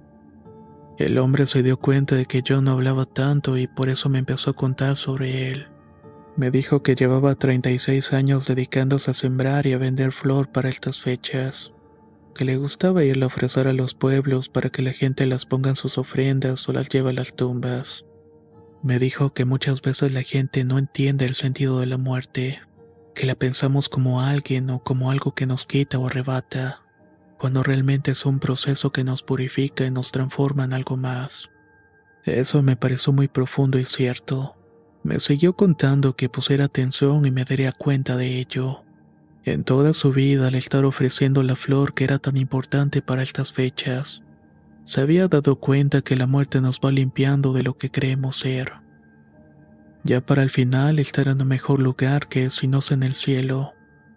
El 0.98 1.18
hombre 1.18 1.46
se 1.46 1.62
dio 1.62 1.78
cuenta 1.78 2.14
de 2.14 2.26
que 2.26 2.42
yo 2.42 2.60
no 2.60 2.72
hablaba 2.72 3.06
tanto 3.06 3.56
y 3.56 3.66
por 3.66 3.88
eso 3.88 4.08
me 4.08 4.18
empezó 4.18 4.50
a 4.50 4.54
contar 4.54 4.94
sobre 4.94 5.50
él. 5.50 5.73
Me 6.36 6.50
dijo 6.50 6.82
que 6.82 6.94
llevaba 6.96 7.34
36 7.34 8.12
años 8.12 8.46
dedicándose 8.46 9.10
a 9.10 9.14
sembrar 9.14 9.66
y 9.66 9.72
a 9.72 9.78
vender 9.78 10.12
flor 10.12 10.50
para 10.50 10.68
estas 10.68 11.00
fechas, 11.00 11.72
que 12.34 12.44
le 12.44 12.56
gustaba 12.56 13.04
ir 13.04 13.22
a 13.22 13.26
ofrecer 13.26 13.68
a 13.68 13.72
los 13.72 13.94
pueblos 13.94 14.48
para 14.48 14.70
que 14.70 14.82
la 14.82 14.92
gente 14.92 15.26
las 15.26 15.46
ponga 15.46 15.70
en 15.70 15.76
sus 15.76 15.96
ofrendas 15.96 16.68
o 16.68 16.72
las 16.72 16.88
lleve 16.88 17.10
a 17.10 17.14
las 17.14 17.36
tumbas. 17.36 18.04
Me 18.82 18.98
dijo 18.98 19.32
que 19.32 19.44
muchas 19.44 19.80
veces 19.80 20.12
la 20.12 20.22
gente 20.22 20.64
no 20.64 20.78
entiende 20.78 21.24
el 21.24 21.34
sentido 21.34 21.80
de 21.80 21.86
la 21.86 21.98
muerte, 21.98 22.60
que 23.14 23.26
la 23.26 23.36
pensamos 23.36 23.88
como 23.88 24.20
alguien 24.20 24.68
o 24.70 24.82
como 24.82 25.10
algo 25.10 25.34
que 25.34 25.46
nos 25.46 25.66
quita 25.66 25.98
o 25.98 26.08
arrebata 26.08 26.84
cuando 27.44 27.62
realmente 27.62 28.12
es 28.12 28.24
un 28.24 28.38
proceso 28.38 28.90
que 28.90 29.04
nos 29.04 29.22
purifica 29.22 29.84
y 29.84 29.90
nos 29.90 30.12
transforma 30.12 30.64
en 30.64 30.72
algo 30.72 30.96
más. 30.96 31.50
Eso 32.24 32.62
me 32.62 32.74
pareció 32.74 33.12
muy 33.12 33.28
profundo 33.28 33.78
y 33.78 33.84
cierto. 33.84 34.56
Me 35.04 35.20
siguió 35.20 35.52
contando 35.54 36.16
que 36.16 36.30
pusiera 36.30 36.64
atención 36.64 37.26
y 37.26 37.30
me 37.30 37.44
daría 37.44 37.72
cuenta 37.72 38.16
de 38.16 38.40
ello. 38.40 38.84
En 39.44 39.62
toda 39.62 39.92
su 39.92 40.12
vida 40.12 40.48
al 40.48 40.54
estar 40.54 40.86
ofreciendo 40.86 41.42
la 41.42 41.56
flor 41.56 41.92
que 41.92 42.04
era 42.04 42.18
tan 42.18 42.38
importante 42.38 43.02
para 43.02 43.22
estas 43.22 43.52
fechas, 43.52 44.22
se 44.84 45.02
había 45.02 45.28
dado 45.28 45.56
cuenta 45.56 46.00
que 46.00 46.16
la 46.16 46.26
muerte 46.26 46.62
nos 46.62 46.80
va 46.80 46.90
limpiando 46.90 47.52
de 47.52 47.62
lo 47.62 47.76
que 47.76 47.90
creemos 47.90 48.38
ser. 48.38 48.72
Ya 50.04 50.22
para 50.22 50.42
el 50.42 50.48
final 50.48 50.98
estar 50.98 51.28
en 51.28 51.40
un 51.40 51.48
mejor 51.48 51.80
lugar 51.80 52.28
que 52.28 52.48
si 52.48 52.66
no 52.66 52.78
es 52.78 52.90
en 52.90 53.02
el 53.02 53.12
cielo, 53.12 53.72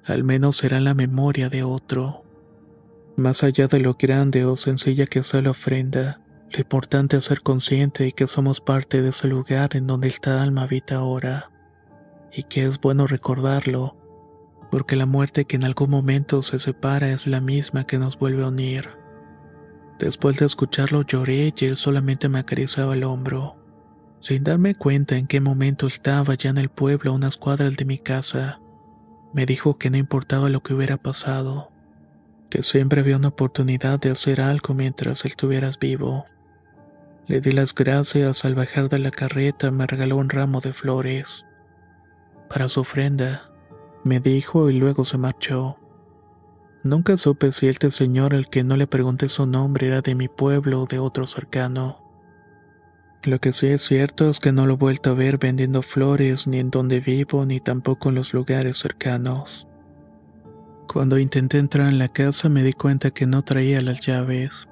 al 0.05 0.23
menos 0.23 0.55
será 0.55 0.79
la 0.79 0.93
memoria 0.93 1.49
de 1.49 1.63
otro. 1.63 2.23
Más 3.17 3.43
allá 3.43 3.67
de 3.67 3.81
lo 3.81 3.95
grande 3.95 4.45
o 4.45 4.55
sencilla 4.55 5.05
que 5.05 5.21
sea 5.23 5.41
la 5.41 5.51
ofrenda, 5.51 6.21
lo 6.51 6.59
importante 6.59 7.17
es 7.17 7.25
ser 7.25 7.41
consciente 7.41 8.05
de 8.05 8.11
que 8.13 8.25
somos 8.25 8.61
parte 8.61 9.01
de 9.01 9.09
ese 9.09 9.27
lugar 9.27 9.75
en 9.75 9.85
donde 9.85 10.07
esta 10.07 10.41
alma 10.41 10.63
habita 10.63 10.95
ahora, 10.95 11.51
y 12.31 12.43
que 12.43 12.65
es 12.65 12.79
bueno 12.79 13.05
recordarlo, 13.05 13.97
porque 14.71 14.95
la 14.95 15.05
muerte 15.05 15.45
que 15.45 15.57
en 15.57 15.65
algún 15.65 15.89
momento 15.89 16.41
se 16.41 16.59
separa 16.59 17.11
es 17.11 17.27
la 17.27 17.41
misma 17.41 17.85
que 17.85 17.97
nos 17.97 18.17
vuelve 18.17 18.43
a 18.43 18.47
unir. 18.47 18.89
Después 19.99 20.37
de 20.37 20.45
escucharlo 20.45 21.01
lloré 21.01 21.53
y 21.55 21.65
él 21.65 21.75
solamente 21.75 22.29
me 22.29 22.39
acariciaba 22.39 22.93
el 22.93 23.03
hombro, 23.03 23.57
sin 24.19 24.43
darme 24.43 24.75
cuenta 24.75 25.17
en 25.17 25.27
qué 25.27 25.41
momento 25.41 25.87
estaba 25.87 26.35
ya 26.35 26.49
en 26.49 26.57
el 26.57 26.69
pueblo 26.69 27.11
a 27.11 27.15
unas 27.15 27.37
cuadras 27.37 27.75
de 27.75 27.85
mi 27.85 27.97
casa. 27.97 28.61
Me 29.33 29.45
dijo 29.45 29.77
que 29.77 29.89
no 29.89 29.97
importaba 29.97 30.49
lo 30.49 30.61
que 30.63 30.73
hubiera 30.73 30.97
pasado, 30.97 31.71
que 32.49 32.63
siempre 32.63 33.01
había 33.01 33.17
una 33.17 33.29
oportunidad 33.29 33.99
de 33.99 34.11
hacer 34.11 34.39
algo 34.39 34.73
mientras 34.73 35.25
estuvieras 35.25 35.77
vivo. 35.77 36.25
Le 37.27 37.41
di 37.41 37.51
las 37.51 37.75
gracias 37.75 38.45
al 38.45 38.55
bajar 38.55 38.87
de 38.87 38.99
la 38.99 39.11
carreta, 39.11 39.69
me 39.69 39.85
regaló 39.85 40.15
un 40.15 40.29
ramo 40.29 40.61
de 40.61 40.71
flores. 40.71 41.45
Para 42.49 42.69
su 42.69 42.79
ofrenda, 42.79 43.51
me 44.05 44.21
dijo 44.21 44.69
y 44.69 44.79
luego 44.79 45.03
se 45.03 45.17
marchó. 45.17 45.77
Nunca 46.83 47.17
supe 47.17 47.51
si 47.51 47.67
este 47.67 47.91
señor 47.91 48.33
al 48.33 48.47
que 48.47 48.63
no 48.63 48.77
le 48.77 48.87
pregunté 48.87 49.27
su 49.27 49.45
nombre 49.45 49.87
era 49.87 49.99
de 49.99 50.15
mi 50.15 50.29
pueblo 50.29 50.83
o 50.83 50.85
de 50.85 50.99
otro 50.99 51.27
cercano. 51.27 52.01
Lo 53.23 53.39
que 53.39 53.51
sí 53.51 53.67
es 53.67 53.81
cierto 53.81 54.29
es 54.29 54.39
que 54.39 54.53
no 54.53 54.65
lo 54.65 54.75
he 54.75 54.77
vuelto 54.77 55.09
a 55.09 55.13
ver 55.13 55.37
vendiendo 55.37 55.81
flores 55.81 56.47
ni 56.47 56.59
en 56.59 56.69
donde 56.69 57.01
vivo 57.01 57.45
ni 57.45 57.59
tampoco 57.59 58.07
en 58.07 58.15
los 58.15 58.33
lugares 58.33 58.77
cercanos. 58.77 59.67
Cuando 60.87 61.19
intenté 61.19 61.57
entrar 61.57 61.89
en 61.89 61.99
la 61.99 62.07
casa 62.07 62.47
me 62.47 62.63
di 62.63 62.71
cuenta 62.71 63.11
que 63.11 63.25
no 63.25 63.43
traía 63.43 63.81
las 63.81 63.99
llaves. 63.99 64.69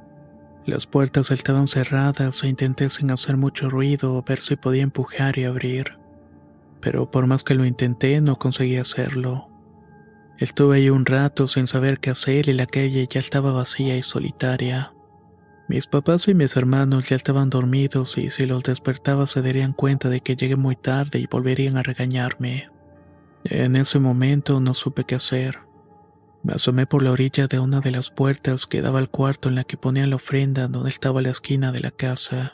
Las 0.65 0.87
puertas 0.87 1.29
estaban 1.29 1.67
cerradas 1.67 2.43
e 2.43 2.47
intenté 2.47 2.89
sin 2.89 3.11
hacer 3.11 3.37
mucho 3.37 3.69
ruido 3.69 4.23
ver 4.23 4.41
si 4.41 4.55
podía 4.55 4.81
empujar 4.81 5.37
y 5.37 5.43
abrir. 5.43 5.99
Pero 6.81 7.11
por 7.11 7.27
más 7.27 7.43
que 7.43 7.53
lo 7.53 7.65
intenté 7.65 8.19
no 8.19 8.37
conseguí 8.37 8.77
hacerlo. 8.77 9.47
Estuve 10.39 10.77
ahí 10.77 10.89
un 10.89 11.05
rato 11.05 11.47
sin 11.47 11.67
saber 11.67 11.99
qué 11.99 12.09
hacer 12.09 12.49
y 12.49 12.53
la 12.53 12.65
calle 12.65 13.07
ya 13.07 13.19
estaba 13.19 13.51
vacía 13.51 13.95
y 13.95 14.01
solitaria. 14.01 14.91
Mis 15.67 15.87
papás 15.87 16.27
y 16.27 16.33
mis 16.33 16.57
hermanos 16.57 17.09
ya 17.09 17.15
estaban 17.15 17.49
dormidos 17.49 18.17
y 18.17 18.29
si 18.29 18.45
los 18.45 18.63
despertaba 18.63 19.27
se 19.27 19.41
darían 19.41 19.73
cuenta 19.73 20.09
de 20.09 20.21
que 20.21 20.35
llegué 20.35 20.55
muy 20.55 20.75
tarde 20.75 21.19
y 21.19 21.27
volverían 21.27 21.77
a 21.77 21.83
regañarme. 21.83 22.69
En 23.45 23.75
ese 23.75 23.99
momento 23.99 24.59
no 24.59 24.73
supe 24.73 25.05
qué 25.05 25.15
hacer. 25.15 25.64
Me 26.45 26.53
asomé 26.53 26.85
por 26.85 27.01
la 27.01 27.11
orilla 27.11 27.47
de 27.47 27.57
una 27.57 27.81
de 27.81 27.89
las 27.89 28.11
puertas 28.11 28.67
que 28.67 28.83
daba 28.83 28.99
al 28.99 29.09
cuarto 29.09 29.49
en 29.49 29.55
la 29.55 29.63
que 29.63 29.77
ponía 29.77 30.05
la 30.05 30.17
ofrenda 30.17 30.67
donde 30.67 30.89
estaba 30.89 31.23
la 31.23 31.31
esquina 31.31 31.71
de 31.71 31.79
la 31.79 31.89
casa. 31.89 32.53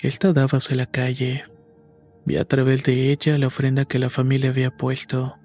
Esta 0.00 0.32
daba 0.32 0.56
hacia 0.56 0.76
la 0.76 0.86
calle. 0.86 1.44
Vi 2.24 2.38
a 2.38 2.46
través 2.46 2.84
de 2.84 3.12
ella 3.12 3.36
la 3.36 3.48
ofrenda 3.48 3.84
que 3.84 3.98
la 3.98 4.08
familia 4.08 4.48
había 4.48 4.70
puesto. 4.70 5.36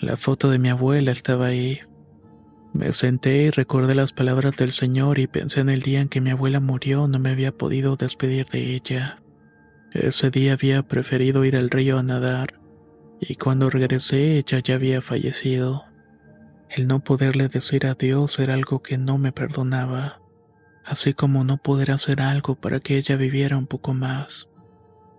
La 0.00 0.16
foto 0.16 0.48
de 0.48 0.58
mi 0.58 0.70
abuela 0.70 1.12
estaba 1.12 1.48
ahí. 1.48 1.80
Me 2.72 2.94
senté 2.94 3.42
y 3.42 3.50
recordé 3.50 3.94
las 3.94 4.14
palabras 4.14 4.56
del 4.56 4.72
Señor 4.72 5.18
y 5.18 5.26
pensé 5.26 5.60
en 5.60 5.68
el 5.68 5.82
día 5.82 6.00
en 6.00 6.08
que 6.08 6.22
mi 6.22 6.30
abuela 6.30 6.60
murió 6.60 7.08
no 7.08 7.18
me 7.18 7.30
había 7.30 7.52
podido 7.52 7.96
despedir 7.96 8.46
de 8.46 8.74
ella. 8.74 9.20
Ese 9.92 10.30
día 10.30 10.54
había 10.54 10.82
preferido 10.82 11.44
ir 11.44 11.56
al 11.56 11.68
río 11.68 11.98
a 11.98 12.02
nadar, 12.02 12.58
y 13.20 13.34
cuando 13.34 13.68
regresé 13.68 14.38
ella 14.38 14.60
ya 14.60 14.76
había 14.76 15.02
fallecido. 15.02 15.85
El 16.68 16.86
no 16.86 17.00
poderle 17.00 17.48
decir 17.48 17.86
adiós 17.86 18.38
era 18.38 18.54
algo 18.54 18.82
que 18.82 18.98
no 18.98 19.18
me 19.18 19.32
perdonaba, 19.32 20.20
así 20.84 21.14
como 21.14 21.44
no 21.44 21.58
poder 21.58 21.90
hacer 21.90 22.20
algo 22.20 22.54
para 22.56 22.80
que 22.80 22.96
ella 22.96 23.16
viviera 23.16 23.56
un 23.56 23.66
poco 23.66 23.94
más. 23.94 24.48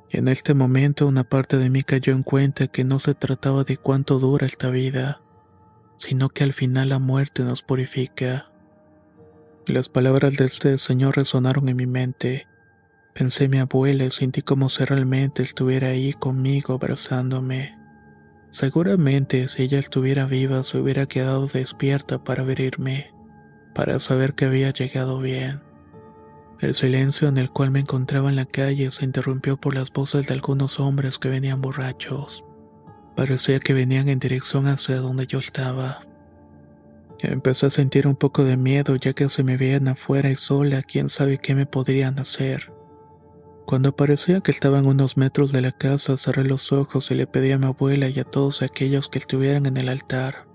En 0.09 0.27
este 0.27 0.53
momento 0.53 1.07
una 1.07 1.23
parte 1.23 1.57
de 1.57 1.69
mí 1.69 1.83
cayó 1.83 2.13
en 2.13 2.23
cuenta 2.23 2.67
que 2.67 2.83
no 2.83 2.99
se 2.99 3.13
trataba 3.13 3.63
de 3.63 3.77
cuánto 3.77 4.19
dura 4.19 4.45
esta 4.45 4.69
vida, 4.69 5.21
sino 5.97 6.29
que 6.29 6.43
al 6.43 6.53
final 6.53 6.89
la 6.89 6.99
muerte 6.99 7.43
nos 7.43 7.61
purifica. 7.61 8.51
Las 9.65 9.89
palabras 9.89 10.37
de 10.37 10.45
este 10.45 10.77
Señor 10.77 11.17
resonaron 11.17 11.67
en 11.67 11.75
mi 11.75 11.87
mente. 11.87 12.47
Pensé 13.13 13.45
en 13.45 13.51
mi 13.51 13.57
abuela 13.57 14.05
y 14.05 14.11
sentí 14.11 14.41
como 14.41 14.69
si 14.69 14.85
realmente 14.85 15.43
estuviera 15.43 15.89
ahí 15.89 16.13
conmigo 16.13 16.73
abrazándome. 16.75 17.77
Seguramente 18.51 19.47
si 19.47 19.63
ella 19.63 19.79
estuviera 19.79 20.25
viva 20.25 20.63
se 20.63 20.77
hubiera 20.77 21.05
quedado 21.05 21.47
despierta 21.47 22.23
para 22.23 22.43
abrirme, 22.43 23.11
para 23.75 23.99
saber 23.99 24.33
que 24.33 24.45
había 24.45 24.71
llegado 24.71 25.19
bien. 25.19 25.61
El 26.59 26.73
silencio 26.73 27.27
en 27.27 27.37
el 27.37 27.51
cual 27.51 27.69
me 27.69 27.79
encontraba 27.79 28.29
en 28.29 28.35
la 28.35 28.45
calle 28.45 28.89
se 28.89 29.05
interrumpió 29.05 29.57
por 29.57 29.75
las 29.75 29.91
voces 29.91 30.27
de 30.27 30.33
algunos 30.33 30.79
hombres 30.79 31.19
que 31.19 31.29
venían 31.29 31.61
borrachos. 31.61 32.43
Parecía 33.15 33.59
que 33.59 33.73
venían 33.73 34.09
en 34.09 34.19
dirección 34.19 34.67
hacia 34.67 34.97
donde 34.97 35.27
yo 35.27 35.39
estaba. 35.39 36.07
Empecé 37.19 37.67
a 37.67 37.69
sentir 37.69 38.07
un 38.07 38.15
poco 38.15 38.43
de 38.43 38.57
miedo 38.57 38.95
ya 38.95 39.13
que 39.13 39.29
se 39.29 39.43
me 39.43 39.57
veían 39.57 39.87
afuera 39.87 40.29
y 40.29 40.35
sola, 40.35 40.83
quién 40.83 41.09
sabe 41.09 41.37
qué 41.39 41.53
me 41.53 41.65
podrían 41.65 42.19
hacer. 42.19 42.71
Cuando 43.67 43.93
parecía 43.93 44.39
que 44.39 44.51
estaban 44.51 44.85
unos 44.85 45.17
metros 45.17 45.51
de 45.51 45.59
la 45.59 45.73
casa, 45.73 46.15
cerré 46.15 46.45
los 46.45 46.71
ojos 46.71 47.11
y 47.11 47.15
le 47.15 47.27
pedí 47.27 47.51
a 47.51 47.57
mi 47.57 47.65
abuela 47.65 48.07
y 48.07 48.17
a 48.17 48.23
todos 48.23 48.61
aquellos 48.61 49.09
que 49.09 49.19
estuvieran 49.19 49.65
en 49.65 49.75
el 49.75 49.89
altar 49.89 50.47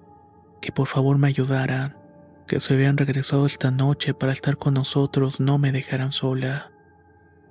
que 0.62 0.72
por 0.72 0.86
favor 0.86 1.18
me 1.18 1.28
ayudaran, 1.28 1.98
que 2.46 2.58
se 2.58 2.72
habían 2.72 2.96
regresado 2.96 3.44
esta 3.44 3.70
noche 3.70 4.14
para 4.14 4.32
estar 4.32 4.56
con 4.56 4.72
nosotros, 4.72 5.40
no 5.40 5.58
me 5.58 5.72
dejaran 5.72 6.10
sola. 6.10 6.72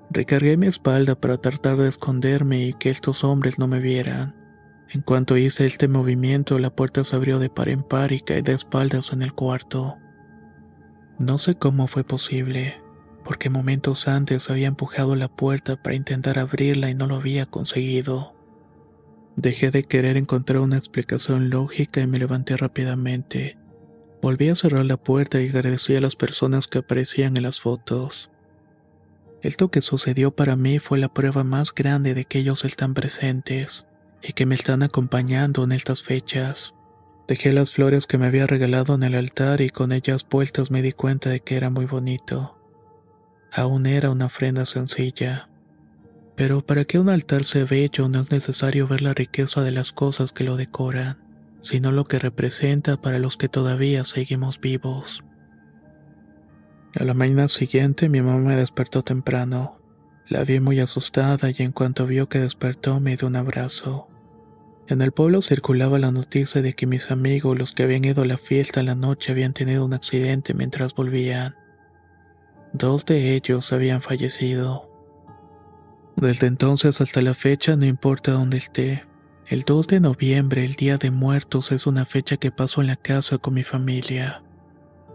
Recargué 0.09 0.57
mi 0.57 0.65
espalda 0.65 1.13
para 1.13 1.37
tratar 1.37 1.77
de 1.77 1.89
esconderme 1.89 2.65
y 2.65 2.73
que 2.73 2.89
estos 2.89 3.23
hombres 3.23 3.59
no 3.59 3.67
me 3.67 3.79
vieran. 3.79 4.35
En 4.89 5.01
cuanto 5.01 5.37
hice 5.37 5.65
este 5.65 5.87
movimiento, 5.87 6.57
la 6.57 6.71
puerta 6.71 7.03
se 7.03 7.15
abrió 7.15 7.37
de 7.37 7.51
par 7.51 7.69
en 7.69 7.83
par 7.83 8.13
y 8.13 8.21
caí 8.21 8.41
de 8.41 8.53
espaldas 8.53 9.13
en 9.13 9.21
el 9.21 9.33
cuarto. 9.33 9.97
No 11.19 11.37
sé 11.37 11.53
cómo 11.53 11.85
fue 11.85 12.03
posible 12.03 12.81
porque 13.23 13.49
momentos 13.49 14.07
antes 14.07 14.49
había 14.49 14.67
empujado 14.67 15.15
la 15.15 15.27
puerta 15.27 15.81
para 15.81 15.95
intentar 15.95 16.39
abrirla 16.39 16.89
y 16.89 16.95
no 16.95 17.07
lo 17.07 17.15
había 17.15 17.45
conseguido. 17.45 18.33
Dejé 19.35 19.71
de 19.71 19.83
querer 19.83 20.17
encontrar 20.17 20.59
una 20.59 20.77
explicación 20.77 21.49
lógica 21.49 22.01
y 22.01 22.07
me 22.07 22.19
levanté 22.19 22.57
rápidamente. 22.57 23.57
Volví 24.21 24.49
a 24.49 24.55
cerrar 24.55 24.85
la 24.85 24.97
puerta 24.97 25.41
y 25.41 25.49
agradecí 25.49 25.95
a 25.95 26.01
las 26.01 26.15
personas 26.15 26.67
que 26.67 26.79
aparecían 26.79 27.37
en 27.37 27.43
las 27.43 27.59
fotos. 27.59 28.29
Esto 29.41 29.71
que 29.71 29.81
sucedió 29.81 30.31
para 30.31 30.55
mí 30.55 30.79
fue 30.79 30.99
la 30.99 31.11
prueba 31.11 31.43
más 31.43 31.73
grande 31.73 32.13
de 32.13 32.25
que 32.25 32.39
ellos 32.39 32.63
están 32.65 32.93
presentes 32.93 33.87
y 34.21 34.33
que 34.33 34.45
me 34.45 34.55
están 34.55 34.83
acompañando 34.83 35.63
en 35.63 35.71
estas 35.71 36.03
fechas. 36.03 36.75
Dejé 37.27 37.53
las 37.53 37.71
flores 37.71 38.05
que 38.05 38.17
me 38.17 38.27
había 38.27 38.45
regalado 38.45 38.93
en 38.93 39.03
el 39.03 39.15
altar 39.15 39.61
y 39.61 39.69
con 39.69 39.93
ellas 39.93 40.27
vueltas 40.29 40.69
me 40.69 40.81
di 40.81 40.91
cuenta 40.91 41.29
de 41.29 41.39
que 41.39 41.55
era 41.55 41.69
muy 41.69 41.85
bonito. 41.85 42.60
Aún 43.51 43.85
era 43.85 44.09
una 44.09 44.27
ofrenda 44.27 44.65
sencilla. 44.65 45.49
Pero 46.35 46.65
para 46.65 46.85
que 46.85 46.99
un 46.99 47.09
altar 47.09 47.43
sea 47.43 47.65
bello 47.65 48.07
no 48.07 48.21
es 48.21 48.31
necesario 48.31 48.87
ver 48.87 49.01
la 49.01 49.13
riqueza 49.13 49.61
de 49.61 49.71
las 49.71 49.91
cosas 49.91 50.31
que 50.31 50.43
lo 50.45 50.55
decoran, 50.55 51.17
sino 51.61 51.91
lo 51.91 52.05
que 52.05 52.17
representa 52.17 53.01
para 53.01 53.19
los 53.19 53.37
que 53.37 53.49
todavía 53.49 54.03
seguimos 54.05 54.59
vivos. 54.59 55.23
A 56.95 57.03
la 57.03 57.13
mañana 57.13 57.47
siguiente 57.47 58.09
mi 58.09 58.21
mamá 58.21 58.39
me 58.39 58.55
despertó 58.55 59.03
temprano. 59.03 59.79
La 60.27 60.43
vi 60.43 60.59
muy 60.59 60.79
asustada 60.79 61.49
y 61.49 61.55
en 61.61 61.71
cuanto 61.73 62.07
vio 62.07 62.29
que 62.29 62.39
despertó 62.39 62.99
me 62.99 63.17
dio 63.17 63.27
un 63.27 63.35
abrazo. 63.35 64.07
En 64.87 65.01
el 65.01 65.11
pueblo 65.11 65.41
circulaba 65.41 65.99
la 65.99 66.11
noticia 66.11 66.61
de 66.61 66.73
que 66.73 66.87
mis 66.87 67.11
amigos, 67.11 67.57
los 67.57 67.71
que 67.71 67.83
habían 67.83 68.03
ido 68.03 68.23
a 68.23 68.25
la 68.25 68.37
fiesta 68.37 68.83
la 68.83 68.95
noche, 68.95 69.31
habían 69.31 69.53
tenido 69.53 69.85
un 69.85 69.93
accidente 69.93 70.53
mientras 70.53 70.95
volvían. 70.95 71.55
Dos 72.73 73.05
de 73.05 73.35
ellos 73.35 73.73
habían 73.73 74.01
fallecido. 74.01 74.89
Desde 76.15 76.47
entonces 76.47 77.01
hasta 77.01 77.21
la 77.21 77.33
fecha, 77.33 77.75
no 77.75 77.85
importa 77.85 78.31
dónde 78.31 78.57
esté, 78.57 79.03
el 79.47 79.63
2 79.63 79.87
de 79.87 79.99
noviembre, 79.99 80.63
el 80.63 80.75
Día 80.75 80.97
de 80.97 81.11
Muertos, 81.11 81.73
es 81.73 81.85
una 81.85 82.05
fecha 82.05 82.37
que 82.37 82.51
paso 82.51 82.79
en 82.79 82.87
la 82.87 82.95
casa 82.95 83.37
con 83.39 83.53
mi 83.53 83.63
familia. 83.63 84.41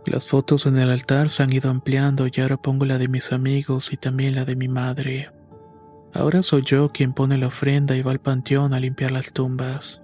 Las 0.05 0.27
fotos 0.27 0.67
en 0.67 0.77
el 0.77 0.91
altar 0.91 1.31
se 1.31 1.43
han 1.43 1.53
ido 1.53 1.71
ampliando 1.71 2.27
y 2.27 2.41
ahora 2.43 2.59
pongo 2.59 2.85
la 2.85 2.99
de 2.99 3.09
mis 3.09 3.33
amigos 3.33 3.91
y 3.93 3.97
también 3.97 4.35
la 4.35 4.45
de 4.45 4.55
mi 4.55 4.69
madre. 4.69 5.31
Ahora 6.13 6.43
soy 6.43 6.63
yo 6.63 6.91
quien 6.93 7.15
pone 7.15 7.39
la 7.39 7.47
ofrenda 7.47 7.97
y 7.97 8.03
va 8.03 8.13
al 8.13 8.21
panteón 8.21 8.75
a 8.75 8.81
limpiar 8.81 9.13
las 9.13 9.33
tumbas, 9.33 10.03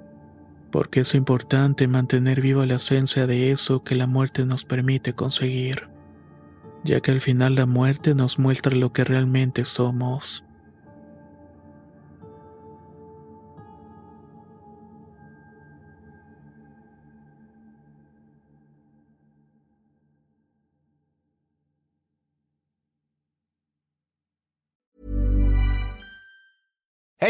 porque 0.71 1.01
es 1.01 1.15
importante 1.15 1.87
mantener 1.87 2.41
viva 2.41 2.65
la 2.65 2.77
esencia 2.77 3.27
de 3.27 3.51
eso 3.51 3.85
que 3.85 3.95
la 3.95 4.07
muerte 4.07 4.47
nos 4.47 4.65
permite 4.65 5.12
conseguir 5.12 5.92
ya 6.85 7.01
que 7.01 7.11
al 7.11 7.21
final 7.21 7.55
la 7.55 7.66
muerte 7.66 8.14
nos 8.14 8.38
muestra 8.38 8.75
lo 8.75 8.92
que 8.92 9.05
realmente 9.05 9.64
somos. 9.64 10.45